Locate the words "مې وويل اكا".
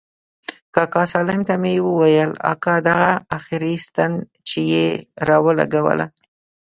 1.61-2.75